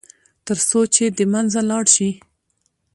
[0.45, 2.09] تر څو چې د منځه لاړ شي.